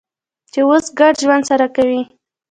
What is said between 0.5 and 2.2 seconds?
چې اوس ګډ ژوند سره کوي.